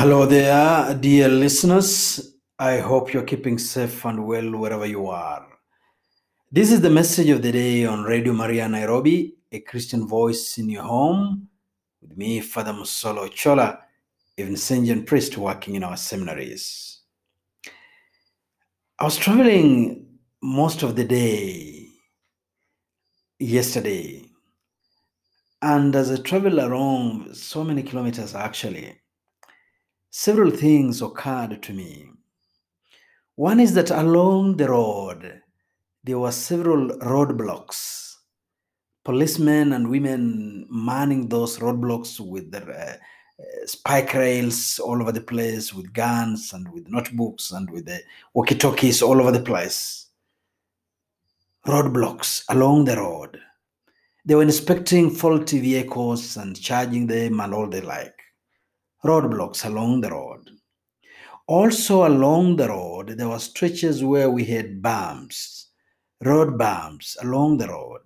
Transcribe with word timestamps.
Hello 0.00 0.24
there, 0.24 0.94
dear 0.94 1.28
listeners. 1.28 2.34
I 2.58 2.78
hope 2.78 3.12
you're 3.12 3.22
keeping 3.22 3.58
safe 3.58 4.02
and 4.06 4.26
well 4.26 4.50
wherever 4.56 4.86
you 4.86 5.08
are. 5.08 5.46
This 6.50 6.72
is 6.72 6.80
the 6.80 6.88
message 6.88 7.28
of 7.28 7.42
the 7.42 7.52
day 7.52 7.84
on 7.84 8.04
Radio 8.04 8.32
Maria 8.32 8.66
Nairobi, 8.66 9.34
a 9.52 9.60
Christian 9.60 10.08
voice 10.08 10.56
in 10.56 10.70
your 10.70 10.84
home, 10.84 11.48
with 12.00 12.16
me, 12.16 12.40
Father 12.40 12.72
Musolo 12.72 13.30
Chola, 13.30 13.78
a 14.38 14.42
Vincentian 14.42 15.04
priest 15.04 15.36
working 15.36 15.74
in 15.74 15.84
our 15.84 15.98
seminaries. 15.98 17.00
I 18.98 19.04
was 19.04 19.18
traveling 19.18 20.06
most 20.42 20.82
of 20.82 20.96
the 20.96 21.04
day 21.04 21.88
yesterday, 23.38 24.24
and 25.60 25.94
as 25.94 26.10
I 26.10 26.16
traveled 26.22 26.58
along 26.58 27.34
so 27.34 27.62
many 27.62 27.82
kilometers 27.82 28.34
actually, 28.34 28.99
several 30.10 30.50
things 30.50 31.02
occurred 31.02 31.62
to 31.62 31.72
me. 31.72 32.10
One 33.36 33.60
is 33.60 33.74
that 33.74 33.90
along 33.90 34.56
the 34.56 34.68
road, 34.68 35.40
there 36.04 36.18
were 36.18 36.32
several 36.32 36.88
roadblocks. 36.98 38.16
Policemen 39.04 39.72
and 39.72 39.88
women 39.88 40.66
manning 40.68 41.28
those 41.28 41.58
roadblocks 41.58 42.20
with 42.20 42.50
their 42.50 42.70
uh, 42.70 43.42
uh, 43.42 43.66
spike 43.66 44.12
rails 44.12 44.78
all 44.78 45.00
over 45.00 45.12
the 45.12 45.22
place, 45.22 45.72
with 45.72 45.92
guns 45.92 46.52
and 46.52 46.70
with 46.70 46.88
notebooks 46.88 47.52
and 47.52 47.70
with 47.70 47.86
the 47.86 48.02
walkie 48.34 48.56
talkies 48.56 49.00
all 49.00 49.20
over 49.20 49.32
the 49.32 49.40
place. 49.40 50.08
Roadblocks 51.66 52.44
along 52.48 52.84
the 52.84 52.96
road. 52.96 53.40
They 54.24 54.34
were 54.34 54.42
inspecting 54.42 55.10
faulty 55.10 55.60
vehicles 55.60 56.36
and 56.36 56.60
charging 56.60 57.06
them 57.06 57.40
and 57.40 57.54
all 57.54 57.68
the 57.68 57.80
like 57.82 58.19
roadblocks 59.04 59.64
along 59.64 60.00
the 60.00 60.10
road. 60.10 60.50
Also, 61.46 62.06
along 62.06 62.56
the 62.56 62.68
road, 62.68 63.08
there 63.18 63.28
were 63.28 63.38
stretches 63.38 64.04
where 64.04 64.30
we 64.30 64.44
had 64.44 64.80
bumps, 64.80 65.68
road 66.22 66.56
bumps 66.56 67.16
along 67.22 67.58
the 67.58 67.66
road. 67.68 68.02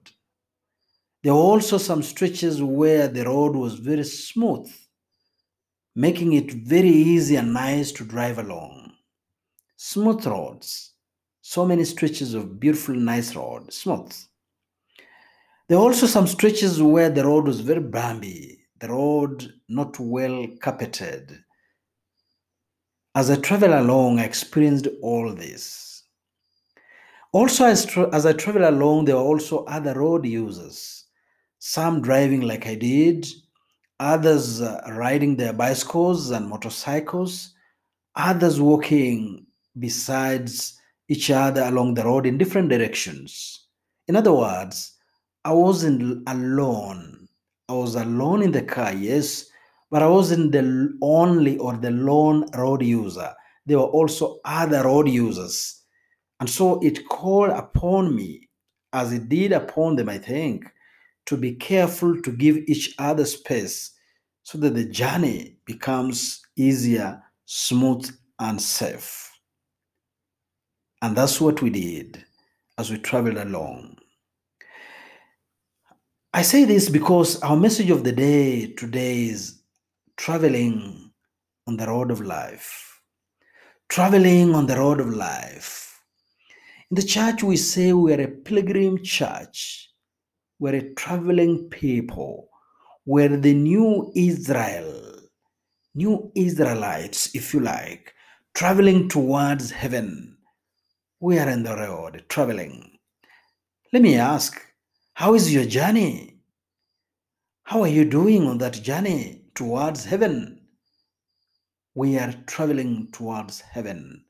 There 1.22 1.34
were 1.34 1.40
also 1.40 1.78
some 1.78 2.02
stretches 2.02 2.62
where 2.62 3.08
the 3.08 3.24
road 3.24 3.56
was 3.56 3.74
very 3.74 4.04
smooth, 4.04 4.70
making 5.94 6.32
it 6.32 6.52
very 6.52 6.88
easy 6.88 7.36
and 7.36 7.52
nice 7.52 7.92
to 7.92 8.04
drive 8.04 8.38
along. 8.38 8.92
Smooth 9.76 10.26
roads, 10.26 10.92
so 11.42 11.66
many 11.66 11.84
stretches 11.84 12.34
of 12.34 12.58
beautiful, 12.58 12.94
nice 12.94 13.34
road, 13.36 13.72
smooth. 13.72 14.12
There 15.68 15.78
were 15.78 15.84
also 15.84 16.06
some 16.06 16.26
stretches 16.26 16.80
where 16.80 17.10
the 17.10 17.24
road 17.24 17.46
was 17.46 17.60
very 17.60 17.80
bumpy, 17.80 18.63
road 18.88 19.52
not 19.68 19.98
well 19.98 20.46
carpeted. 20.60 21.38
As 23.14 23.30
I 23.30 23.36
travel 23.36 23.78
along, 23.78 24.18
I 24.18 24.24
experienced 24.24 24.88
all 25.02 25.32
this. 25.32 26.02
Also, 27.32 27.64
as, 27.64 27.84
tra- 27.84 28.14
as 28.14 28.26
I 28.26 28.32
travel 28.32 28.68
along, 28.68 29.04
there 29.04 29.16
were 29.16 29.22
also 29.22 29.64
other 29.64 29.94
road 29.94 30.26
users, 30.26 31.04
some 31.58 32.02
driving 32.02 32.42
like 32.42 32.66
I 32.66 32.74
did, 32.74 33.26
others 34.00 34.60
uh, 34.60 34.80
riding 34.92 35.36
their 35.36 35.52
bicycles 35.52 36.30
and 36.30 36.48
motorcycles, 36.48 37.54
others 38.16 38.60
walking 38.60 39.46
besides 39.78 40.78
each 41.08 41.30
other 41.30 41.62
along 41.62 41.94
the 41.94 42.04
road 42.04 42.26
in 42.26 42.38
different 42.38 42.68
directions. 42.68 43.66
In 44.08 44.16
other 44.16 44.32
words, 44.32 44.94
I 45.44 45.52
wasn't 45.52 46.22
alone. 46.28 47.23
I 47.68 47.72
was 47.72 47.94
alone 47.94 48.42
in 48.42 48.52
the 48.52 48.62
car, 48.62 48.92
yes, 48.92 49.46
but 49.90 50.02
I 50.02 50.08
wasn't 50.08 50.52
the 50.52 50.96
only 51.00 51.56
or 51.58 51.76
the 51.76 51.90
lone 51.90 52.46
road 52.54 52.82
user. 52.82 53.32
There 53.66 53.78
were 53.78 53.84
also 53.84 54.40
other 54.44 54.82
road 54.84 55.08
users. 55.08 55.82
And 56.40 56.50
so 56.50 56.80
it 56.80 57.08
called 57.08 57.50
upon 57.50 58.14
me, 58.14 58.48
as 58.92 59.12
it 59.12 59.28
did 59.28 59.52
upon 59.52 59.96
them, 59.96 60.08
I 60.08 60.18
think, 60.18 60.66
to 61.26 61.36
be 61.36 61.54
careful 61.54 62.20
to 62.20 62.32
give 62.32 62.56
each 62.66 62.94
other 62.98 63.24
space 63.24 63.92
so 64.42 64.58
that 64.58 64.74
the 64.74 64.84
journey 64.84 65.56
becomes 65.64 66.42
easier, 66.56 67.22
smooth, 67.46 68.10
and 68.38 68.60
safe. 68.60 69.30
And 71.00 71.16
that's 71.16 71.40
what 71.40 71.62
we 71.62 71.70
did 71.70 72.24
as 72.76 72.90
we 72.90 72.98
traveled 72.98 73.38
along. 73.38 73.98
I 76.36 76.42
say 76.42 76.64
this 76.64 76.88
because 76.88 77.40
our 77.42 77.56
message 77.56 77.90
of 77.90 78.02
the 78.02 78.10
day 78.10 78.72
today 78.72 79.26
is 79.26 79.62
traveling 80.16 81.12
on 81.68 81.76
the 81.76 81.86
road 81.86 82.10
of 82.10 82.22
life. 82.22 83.00
Traveling 83.88 84.52
on 84.52 84.66
the 84.66 84.74
road 84.74 84.98
of 84.98 85.14
life. 85.14 86.02
In 86.90 86.96
the 86.96 87.04
church, 87.04 87.44
we 87.44 87.56
say 87.56 87.92
we 87.92 88.14
are 88.14 88.20
a 88.20 88.26
pilgrim 88.26 89.00
church. 89.04 89.88
We're 90.58 90.74
a 90.74 90.94
traveling 90.94 91.68
people. 91.68 92.48
We're 93.06 93.36
the 93.36 93.54
new 93.54 94.10
Israel, 94.16 95.20
new 95.94 96.32
Israelites, 96.34 97.32
if 97.36 97.54
you 97.54 97.60
like, 97.60 98.12
traveling 98.54 99.08
towards 99.08 99.70
heaven. 99.70 100.36
We 101.20 101.38
are 101.38 101.48
in 101.48 101.62
the 101.62 101.76
road, 101.76 102.24
traveling. 102.28 102.98
Let 103.92 104.02
me 104.02 104.16
ask, 104.16 104.60
how 105.14 105.34
is 105.34 105.52
your 105.54 105.64
journey? 105.64 106.40
How 107.62 107.82
are 107.82 107.88
you 107.88 108.04
doing 108.04 108.46
on 108.46 108.58
that 108.58 108.82
journey 108.82 109.42
towards 109.54 110.04
heaven? 110.04 110.60
We 111.94 112.18
are 112.18 112.34
traveling 112.46 113.08
towards 113.12 113.60
heaven. 113.60 114.24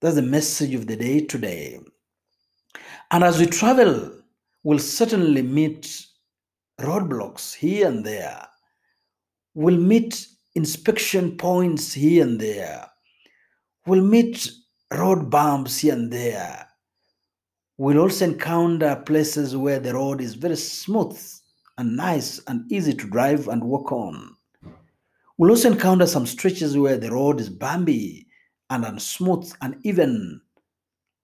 That's 0.00 0.16
the 0.16 0.22
message 0.22 0.74
of 0.74 0.88
the 0.88 0.96
day 0.96 1.20
today. 1.20 1.78
And 3.12 3.22
as 3.22 3.38
we 3.38 3.46
travel, 3.46 4.12
we'll 4.64 4.80
certainly 4.80 5.42
meet 5.42 6.04
roadblocks 6.80 7.54
here 7.54 7.86
and 7.86 8.04
there. 8.04 8.46
We'll 9.54 9.78
meet 9.78 10.26
inspection 10.56 11.36
points 11.36 11.94
here 11.94 12.24
and 12.24 12.40
there. 12.40 12.84
We'll 13.86 14.04
meet 14.04 14.50
road 14.92 15.30
bumps 15.30 15.78
here 15.78 15.94
and 15.94 16.12
there. 16.12 16.66
We'll 17.78 17.98
also 17.98 18.24
encounter 18.24 18.96
places 18.96 19.54
where 19.54 19.78
the 19.78 19.94
road 19.94 20.22
is 20.22 20.34
very 20.34 20.56
smooth 20.56 21.20
and 21.76 21.94
nice 21.96 22.40
and 22.46 22.70
easy 22.72 22.94
to 22.94 23.06
drive 23.06 23.48
and 23.48 23.62
walk 23.62 23.92
on. 23.92 24.34
We'll 25.36 25.50
also 25.50 25.70
encounter 25.70 26.06
some 26.06 26.24
stretches 26.26 26.78
where 26.78 26.96
the 26.96 27.10
road 27.10 27.38
is 27.38 27.50
bumpy 27.50 28.26
and 28.70 28.84
unsmooth 28.84 29.54
and 29.60 29.76
even 29.82 30.40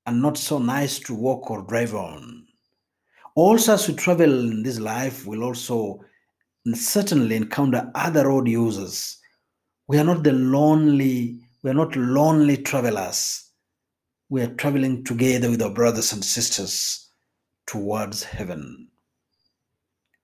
and 0.05 0.21
not 0.21 0.37
so 0.37 0.59
nice 0.59 0.99
to 0.99 1.15
walk 1.15 1.51
or 1.51 1.63
drive 1.63 1.95
on. 1.95 2.47
Also, 3.35 3.73
as 3.73 3.89
we 3.89 3.95
travel 3.95 4.51
in 4.51 4.63
this 4.63 4.79
life, 4.79 5.27
we'll 5.27 5.45
also 5.45 6.01
certainly 6.75 7.37
encounter 7.37 7.91
other 7.95 8.29
road 8.29 8.47
users. 8.47 9.17
We 9.87 9.99
are 9.99 10.05
not 10.05 10.23
the 10.23 10.33
lonely, 10.33 11.41
we 11.63 11.71
are 11.71 11.75
not 11.75 11.97
lonely 11.97 12.59
travelers. 12.59 13.52
We 14.33 14.41
are 14.41 14.55
traveling 14.55 15.05
together 15.05 15.51
with 15.51 15.61
our 15.61 15.69
brothers 15.69 16.11
and 16.15 16.25
sisters 16.25 17.11
towards 17.67 18.25
heaven. 18.25 18.89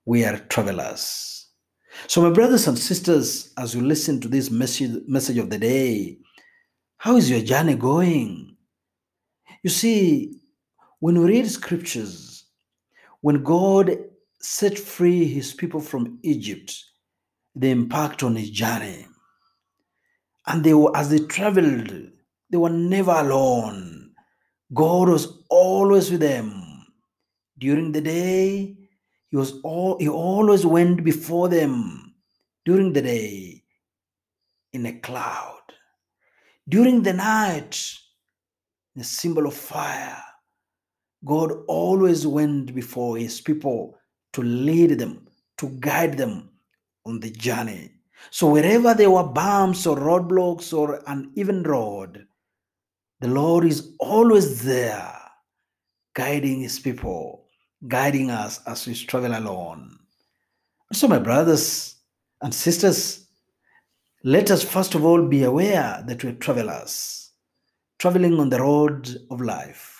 We 0.06 0.24
are 0.24 0.38
travelers. 0.38 1.48
So, 2.06 2.22
my 2.22 2.30
brothers 2.30 2.66
and 2.66 2.78
sisters, 2.78 3.52
as 3.58 3.74
you 3.74 3.82
listen 3.82 4.18
to 4.22 4.28
this 4.28 4.50
message, 4.50 5.02
message 5.06 5.36
of 5.36 5.50
the 5.50 5.58
day, 5.58 6.16
how 6.96 7.16
is 7.16 7.28
your 7.28 7.42
journey 7.42 7.74
going? 7.74 8.56
You 9.62 9.68
see, 9.68 10.40
when 11.00 11.20
we 11.20 11.26
read 11.26 11.50
scriptures, 11.50 12.46
when 13.20 13.42
God 13.42 13.94
set 14.40 14.78
free 14.78 15.26
his 15.26 15.52
people 15.52 15.80
from 15.80 16.18
Egypt, 16.22 16.82
the 17.54 17.68
impact 17.68 18.22
on 18.22 18.36
his 18.36 18.48
journey. 18.48 19.06
And 20.46 20.64
they 20.64 20.72
were, 20.72 20.96
as 20.96 21.10
they 21.10 21.18
traveled, 21.18 21.92
they 22.50 22.56
were 22.56 22.70
never 22.70 23.12
alone. 23.12 23.97
God 24.74 25.08
was 25.08 25.44
always 25.48 26.10
with 26.10 26.20
them. 26.20 26.86
During 27.58 27.92
the 27.92 28.00
day, 28.00 28.76
he 29.30 29.36
was 29.36 29.60
all 29.62 29.98
he 29.98 30.08
always 30.08 30.64
went 30.64 31.04
before 31.04 31.48
them 31.48 32.14
during 32.64 32.92
the 32.92 33.02
day 33.02 33.64
in 34.72 34.86
a 34.86 34.92
cloud. 35.00 35.62
During 36.68 37.02
the 37.02 37.14
night, 37.14 37.98
the 38.94 39.04
symbol 39.04 39.46
of 39.46 39.54
fire. 39.54 40.22
God 41.24 41.52
always 41.66 42.26
went 42.26 42.74
before 42.74 43.16
his 43.16 43.40
people 43.40 43.98
to 44.34 44.42
lead 44.42 44.98
them, 44.98 45.26
to 45.56 45.68
guide 45.80 46.16
them 46.16 46.50
on 47.04 47.18
the 47.18 47.30
journey. 47.30 47.90
So 48.30 48.50
wherever 48.50 48.94
there 48.94 49.10
were 49.10 49.24
bumps 49.24 49.86
or 49.86 49.96
roadblocks 49.96 50.76
or 50.76 51.02
an 51.08 51.32
even 51.34 51.62
road, 51.62 52.27
the 53.20 53.28
Lord 53.28 53.64
is 53.64 53.94
always 53.98 54.62
there, 54.62 55.12
guiding 56.14 56.60
his 56.60 56.78
people, 56.78 57.46
guiding 57.86 58.30
us 58.30 58.60
as 58.66 58.86
we 58.86 58.94
travel 58.94 59.36
along. 59.36 59.98
So, 60.92 61.08
my 61.08 61.18
brothers 61.18 61.96
and 62.42 62.54
sisters, 62.54 63.26
let 64.24 64.50
us 64.50 64.62
first 64.62 64.94
of 64.94 65.04
all 65.04 65.26
be 65.26 65.44
aware 65.44 66.02
that 66.06 66.22
we're 66.22 66.34
travelers, 66.34 67.30
traveling 67.98 68.38
on 68.38 68.50
the 68.50 68.60
road 68.60 69.16
of 69.30 69.40
life. 69.40 69.98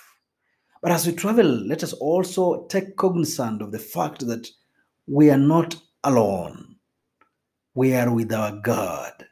But 0.80 0.92
as 0.92 1.06
we 1.06 1.12
travel, 1.12 1.46
let 1.46 1.82
us 1.82 1.92
also 1.94 2.66
take 2.66 2.96
cognizance 2.96 3.62
of 3.62 3.72
the 3.72 3.78
fact 3.78 4.26
that 4.26 4.48
we 5.06 5.30
are 5.30 5.38
not 5.38 5.74
alone. 6.04 6.76
We 7.74 7.94
are 7.94 8.12
with 8.12 8.32
our 8.32 8.52
God, 8.52 9.26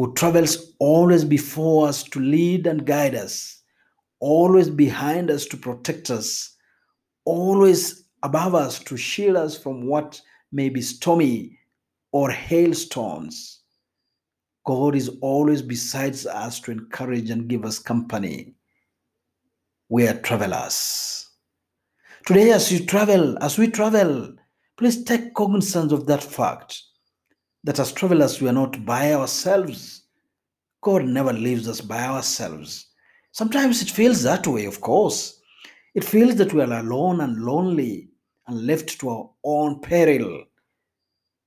who 0.00 0.14
travels 0.14 0.72
always 0.78 1.26
before 1.26 1.86
us 1.86 2.02
to 2.02 2.20
lead 2.20 2.66
and 2.66 2.86
guide 2.86 3.14
us, 3.14 3.60
always 4.18 4.70
behind 4.70 5.30
us 5.30 5.44
to 5.44 5.58
protect 5.58 6.08
us, 6.08 6.56
always 7.26 8.08
above 8.22 8.54
us 8.54 8.78
to 8.78 8.96
shield 8.96 9.36
us 9.36 9.58
from 9.58 9.84
what 9.84 10.18
may 10.52 10.70
be 10.70 10.80
stormy 10.80 11.58
or 12.12 12.30
hailstones. 12.30 13.60
God 14.64 14.94
is 14.94 15.10
always 15.20 15.60
besides 15.60 16.24
us 16.24 16.60
to 16.60 16.70
encourage 16.70 17.28
and 17.28 17.46
give 17.46 17.66
us 17.66 17.78
company. 17.78 18.54
We 19.90 20.08
are 20.08 20.18
travelers. 20.20 21.28
Today, 22.24 22.52
as 22.52 22.72
you 22.72 22.86
travel, 22.86 23.36
as 23.42 23.58
we 23.58 23.68
travel, 23.68 24.34
please 24.78 25.04
take 25.04 25.34
cognizance 25.34 25.92
of 25.92 26.06
that 26.06 26.22
fact 26.22 26.84
that 27.64 27.78
as 27.78 27.92
travelers, 27.92 28.40
we 28.40 28.48
are 28.48 28.52
not 28.52 28.84
by 28.84 29.12
ourselves. 29.12 30.04
God 30.82 31.04
never 31.04 31.32
leaves 31.32 31.68
us 31.68 31.80
by 31.80 32.04
ourselves. 32.04 32.86
Sometimes 33.32 33.82
it 33.82 33.90
feels 33.90 34.22
that 34.22 34.46
way, 34.46 34.64
of 34.64 34.80
course. 34.80 35.40
It 35.94 36.04
feels 36.04 36.36
that 36.36 36.52
we 36.52 36.62
are 36.62 36.80
alone 36.80 37.20
and 37.20 37.42
lonely 37.42 38.08
and 38.46 38.66
left 38.66 38.98
to 39.00 39.08
our 39.10 39.30
own 39.44 39.80
peril. 39.80 40.44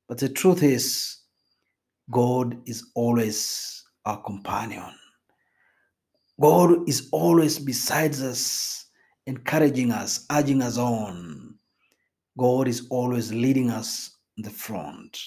But 0.07 0.19
the 0.19 0.30
truth 0.30 0.63
is, 0.63 1.18
God 2.12 2.62
is 2.68 2.92
always 2.95 3.83
our 4.06 4.21
companion. 4.21 4.94
God 6.39 6.88
is 6.89 7.10
always 7.12 7.57
beside 7.60 8.13
us, 8.15 8.86
encouraging 9.25 9.92
us, 9.92 10.25
urging 10.31 10.62
us 10.62 10.77
on. 10.77 11.56
God 12.38 12.68
is 12.68 12.88
always 12.89 13.31
leading 13.31 13.69
us 13.69 14.18
in 14.38 14.44
the 14.44 14.50
front. 14.50 15.18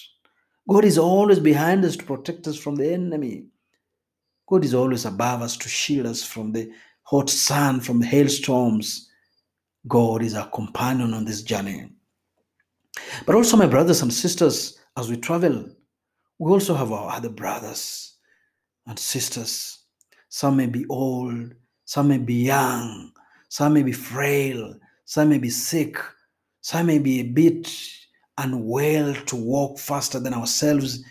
God 0.67 0.83
is 0.83 0.97
always 0.97 1.39
behind 1.39 1.85
us 1.85 1.95
to 1.95 2.03
protect 2.03 2.47
us 2.47 2.57
from 2.57 2.75
the 2.75 2.91
enemy. 2.91 3.45
God 4.47 4.65
is 4.65 4.73
always 4.73 5.05
above 5.05 5.41
us 5.41 5.55
to 5.57 5.69
shield 5.69 6.05
us 6.05 6.23
from 6.23 6.51
the 6.51 6.71
hot 7.03 7.29
sun, 7.29 7.79
from 7.79 7.99
the 7.99 8.05
hailstorms. 8.05 9.09
God 9.87 10.21
is 10.21 10.35
our 10.35 10.49
companion 10.49 11.13
on 11.13 11.23
this 11.23 11.41
journey. 11.41 11.89
But 13.25 13.35
also, 13.35 13.55
my 13.55 13.67
brothers 13.67 14.01
and 14.01 14.11
sisters, 14.11 14.77
as 14.97 15.09
we 15.09 15.17
travel, 15.17 15.69
we 16.39 16.51
also 16.51 16.75
have 16.75 16.91
our 16.91 17.15
other 17.15 17.29
brothers 17.29 18.15
and 18.87 18.99
sisters. 18.99 19.85
Some 20.29 20.57
may 20.57 20.65
be 20.65 20.85
old, 20.89 21.53
some 21.85 22.09
may 22.09 22.17
be 22.17 22.45
young, 22.45 23.11
some 23.49 23.73
may 23.73 23.83
be 23.83 23.93
frail, 23.93 24.75
some 25.05 25.29
may 25.29 25.37
be 25.37 25.49
sick, 25.49 25.97
some 26.61 26.87
may 26.87 26.99
be 26.99 27.21
a 27.21 27.23
bit 27.23 27.71
unwell 28.37 29.13
to 29.13 29.35
walk 29.35 29.79
faster 29.79 30.19
than 30.19 30.33
ourselves, 30.33 31.03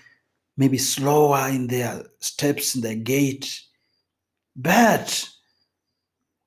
maybe 0.56 0.78
slower 0.78 1.48
in 1.48 1.66
their 1.66 2.04
steps, 2.20 2.74
in 2.74 2.80
their 2.80 2.96
gait. 2.96 3.60
But 4.54 5.28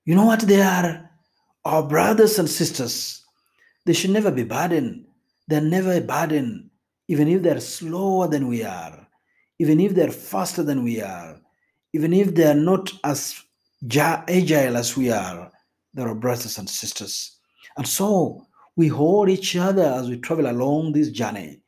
you 0.05 0.15
know 0.15 0.25
what 0.25 0.41
they 0.41 0.61
are? 0.61 1.09
Our 1.65 1.83
brothers 1.83 2.39
and 2.39 2.49
sisters. 2.49 3.23
They 3.85 3.93
should 3.93 4.11
never 4.11 4.31
be 4.31 4.43
burdened. 4.43 5.05
They're 5.47 5.61
never 5.61 5.93
a 5.93 6.01
burden, 6.01 6.69
even 7.07 7.27
if 7.27 7.41
they're 7.41 7.59
slower 7.59 8.27
than 8.27 8.47
we 8.47 8.63
are, 8.63 9.07
even 9.59 9.79
if 9.79 9.95
they're 9.95 10.11
faster 10.11 10.63
than 10.63 10.83
we 10.83 11.01
are, 11.01 11.39
even 11.93 12.13
if 12.13 12.35
they're 12.35 12.55
not 12.55 12.91
as 13.03 13.41
agile 13.91 14.77
as 14.77 14.95
we 14.95 15.11
are. 15.11 15.51
They're 15.93 16.07
our 16.07 16.15
brothers 16.15 16.57
and 16.57 16.69
sisters. 16.69 17.37
And 17.77 17.87
so 17.87 18.45
we 18.79 18.87
hold 18.87 19.27
each 19.27 19.57
other 19.57 19.83
as 19.83 20.09
we 20.09 20.17
travel 20.17 20.49
along 20.49 20.93
this 20.93 21.09
journey. 21.09 21.59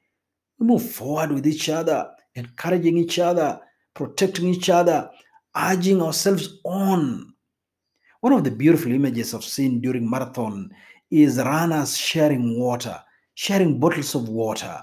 We 0.58 0.66
move 0.66 0.90
forward 0.90 1.32
with 1.34 1.46
each 1.46 1.68
other, 1.68 2.10
encouraging 2.36 2.98
each 2.98 3.20
other, 3.20 3.60
protecting 3.94 4.48
each 4.48 4.70
other, 4.70 5.10
urging 5.54 6.02
ourselves 6.02 6.62
on. 6.64 7.34
One 8.22 8.32
of 8.32 8.46
the 8.46 8.52
beautiful 8.52 8.94
images 8.94 9.34
I've 9.34 9.44
seen 9.44 9.82
during 9.82 10.10
marathon 10.10 10.72
is 11.10 11.38
runners 11.38 11.98
sharing 11.98 12.58
water, 12.58 12.98
sharing 13.34 13.78
bottles 13.78 14.16
of 14.16 14.30
water. 14.30 14.82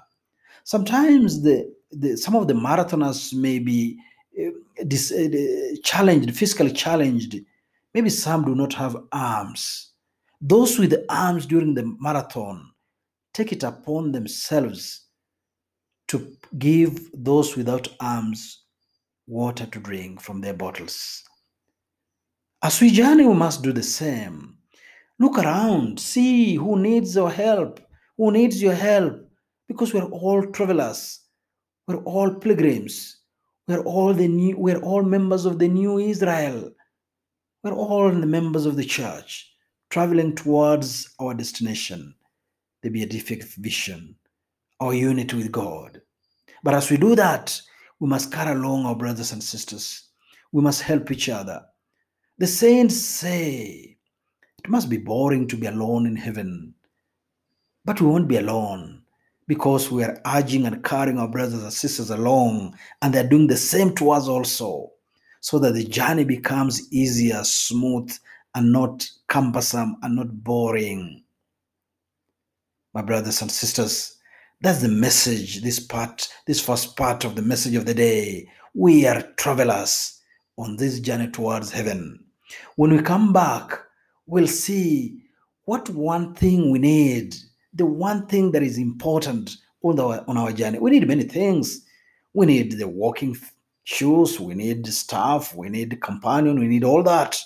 Sometimes 0.64 1.40
the, 1.42 1.72
the 1.90 2.14
some 2.19 2.36
of 2.36 2.46
the 2.46 2.52
marathoners 2.52 3.32
may 3.32 3.58
be 3.58 3.98
uh, 4.38 4.50
dis, 4.86 5.12
uh, 5.12 5.76
challenged, 5.82 6.36
physically 6.36 6.72
challenged. 6.72 7.36
Maybe 7.94 8.10
some 8.10 8.44
do 8.44 8.54
not 8.54 8.75
have 8.75 8.98
arms. 9.12 9.88
Those 10.40 10.79
with 10.79 10.94
arms 11.08 11.46
during 11.46 11.75
the 11.75 11.96
marathon 12.00 12.70
take 13.35 13.52
it 13.52 13.62
upon 13.62 14.12
themselves 14.12 15.06
to 16.08 16.37
give 16.58 17.11
those 17.12 17.56
without 17.56 17.88
arms 18.00 18.64
water 19.26 19.67
to 19.67 19.79
drink 19.79 20.20
from 20.20 20.40
their 20.40 20.55
bottles. 20.55 21.23
As 22.62 22.81
we 22.81 22.90
journey, 22.90 23.26
we 23.26 23.35
must 23.35 23.62
do 23.62 23.73
the 23.73 23.82
same. 23.82 24.56
Look 25.19 25.38
around, 25.38 26.00
see 26.00 26.55
who 26.55 26.79
needs 26.79 27.14
your 27.14 27.31
help, 27.31 27.81
who 28.17 28.32
needs 28.32 28.62
your 28.62 28.75
help, 28.75 29.29
because 29.69 29.93
we're 29.93 30.05
all 30.05 30.44
travelers, 30.46 31.20
we're 31.87 32.02
all 32.05 32.35
pilgrims, 32.35 33.19
we're 33.67 33.82
all 33.82 34.14
the 34.14 34.29
new, 34.29 34.56
we're 34.56 34.81
all 34.81 35.02
members 35.02 35.44
of 35.44 35.58
the 35.58 35.69
new 35.69 35.99
Israel, 35.99 36.70
we're 37.62 37.73
all 37.73 38.11
the 38.11 38.26
members 38.26 38.64
of 38.64 38.76
the 38.76 38.85
church, 38.85 39.47
traveling 39.90 40.35
towards 40.35 41.14
our 41.19 41.35
destination, 41.35 42.14
the 42.82 42.90
beatific 42.90 43.44
vision, 43.44 44.14
our 44.81 44.94
unity 44.94 45.37
with 45.37 45.50
God. 45.50 46.02
But 46.62 46.75
as 46.75 46.90
we 46.90 46.96
do 46.96 47.14
that, 47.17 47.61
we 48.00 48.08
must 48.08 48.32
carry 48.32 48.52
along 48.52 48.87
our 48.87 48.96
brothers 48.96 49.32
and 49.32 49.43
sisters. 49.43 50.08
We 50.52 50.62
must 50.62 50.82
help 50.82 51.11
each 51.11 51.29
other. 51.29 51.64
The 52.38 52.46
saints 52.46 52.96
say 52.96 53.96
it 54.58 54.70
must 54.70 54.88
be 54.88 54.99
boring 54.99 55.49
to 55.49 55.56
be 55.56 55.67
alone 55.67 56.06
in 56.06 56.17
heaven, 56.17 56.75
but 57.85 58.00
we 58.00 58.06
won't 58.06 58.29
be 58.29 58.37
alone 58.37 59.02
because 59.46 59.90
we 59.90 60.05
are 60.05 60.20
urging 60.26 60.67
and 60.67 60.85
carrying 60.85 61.19
our 61.19 61.29
brothers 61.29 61.62
and 61.62 61.73
sisters 61.73 62.11
along, 62.11 62.76
and 63.00 63.14
they're 63.14 63.26
doing 63.26 63.47
the 63.47 63.57
same 63.57 63.95
to 63.95 64.11
us 64.11 64.28
also, 64.28 64.92
so 65.40 65.59
that 65.59 65.73
the 65.73 65.85
journey 65.85 66.25
becomes 66.25 66.92
easier, 66.92 67.42
smooth, 67.42 68.14
and 68.55 68.73
not 68.73 69.09
cumbersome 69.28 69.97
and 70.02 70.17
not 70.17 70.43
boring. 70.43 71.23
My 72.95 73.02
brothers 73.02 73.43
and 73.43 73.50
sisters, 73.50 74.17
that's 74.61 74.83
the 74.83 74.88
message, 74.88 75.62
this 75.62 75.78
part, 75.78 76.28
this 76.47 76.61
first 76.61 76.97
part 76.97 77.25
of 77.25 77.37
the 77.37 77.43
message 77.43 77.75
of 77.75 77.87
the 77.87 77.95
day. 77.95 78.49
We 78.75 79.07
are 79.07 79.23
travelers 79.37 80.21
on 80.57 80.76
this 80.76 81.00
journey 81.00 81.28
towards 81.28 81.71
heaven. 81.71 82.25
When 82.76 82.97
we 82.97 83.02
come 83.02 83.33
back, 83.33 83.78
we'll 84.26 84.49
see 84.49 85.23
what 85.64 85.88
one 85.90 86.35
thing 86.35 86.71
we 86.71 86.78
need, 86.78 87.37
the 87.75 87.87
one 87.87 88.26
thing 88.26 88.52
that 88.52 88.62
is 88.62 88.78
important 88.78 89.57
on 89.83 90.00
our, 90.00 90.25
on 90.26 90.37
our 90.37 90.52
journey. 90.52 90.78
We 90.78 90.90
need 90.90 91.07
many 91.07 91.25
things. 91.25 91.85
We 92.35 92.47
need 92.47 92.73
the 92.73 92.88
walking 92.88 93.37
shoes, 93.85 94.38
we 94.38 94.55
need 94.55 94.87
staff, 94.87 95.55
we 95.55 95.69
need 95.69 96.00
companion, 96.02 96.61
we 96.61 96.69
need 96.69 96.85
all 96.85 97.02
that. 97.02 97.40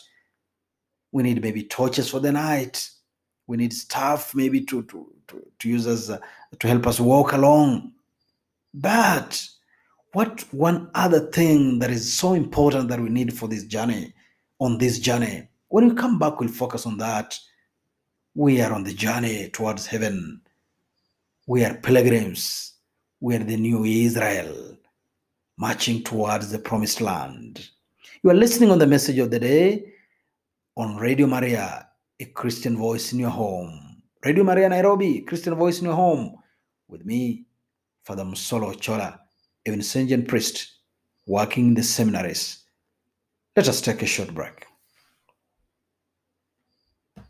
We 1.12 1.22
need 1.22 1.42
maybe 1.42 1.62
torches 1.64 2.10
for 2.10 2.20
the 2.20 2.32
night. 2.32 2.88
We 3.46 3.56
need 3.56 3.72
staff 3.72 4.34
maybe 4.34 4.62
to, 4.62 4.82
to, 4.84 5.12
to, 5.28 5.46
to 5.58 5.68
use 5.68 5.86
as 5.86 6.10
uh, 6.10 6.18
to 6.58 6.68
help 6.68 6.86
us 6.86 6.98
walk 6.98 7.32
along. 7.32 7.92
But 8.74 9.46
what 10.12 10.40
one 10.52 10.90
other 10.94 11.30
thing 11.30 11.78
that 11.80 11.90
is 11.90 12.12
so 12.12 12.34
important 12.34 12.88
that 12.88 13.00
we 13.00 13.08
need 13.08 13.36
for 13.36 13.48
this 13.48 13.64
journey, 13.64 14.14
on 14.58 14.78
this 14.78 14.98
journey, 14.98 15.48
when 15.68 15.88
we 15.88 15.94
come 15.94 16.18
back, 16.18 16.40
we'll 16.40 16.48
focus 16.48 16.86
on 16.86 16.98
that. 16.98 17.38
We 18.34 18.60
are 18.60 18.72
on 18.72 18.84
the 18.84 18.94
journey 18.94 19.50
towards 19.50 19.86
heaven. 19.86 20.40
We 21.46 21.64
are 21.64 21.74
pilgrims. 21.74 22.74
We 23.20 23.36
are 23.36 23.44
the 23.44 23.56
new 23.56 23.84
Israel, 23.84 24.76
marching 25.56 26.02
towards 26.02 26.50
the 26.50 26.58
promised 26.58 27.00
land. 27.00 27.68
You 28.22 28.30
are 28.30 28.34
listening 28.34 28.70
on 28.70 28.78
the 28.78 28.86
message 28.86 29.18
of 29.18 29.30
the 29.30 29.40
day 29.40 29.91
on 30.76 30.96
Radio 30.96 31.26
Maria, 31.26 31.88
a 32.18 32.24
Christian 32.24 32.76
voice 32.76 33.12
in 33.12 33.18
your 33.18 33.30
home. 33.30 34.02
Radio 34.24 34.44
Maria 34.44 34.68
Nairobi, 34.68 35.20
Christian 35.20 35.54
voice 35.54 35.78
in 35.80 35.84
your 35.84 35.94
home. 35.94 36.36
With 36.88 37.04
me, 37.04 37.46
Father 38.04 38.24
Musolo 38.24 38.78
Chola, 38.80 39.20
a 39.66 39.70
Vincentian 39.70 40.26
priest 40.26 40.72
working 41.26 41.68
in 41.68 41.74
the 41.74 41.82
seminaries. 41.82 42.64
Let 43.56 43.68
us 43.68 43.80
take 43.80 44.02
a 44.02 44.06
short 44.06 44.34
break. 44.34 44.66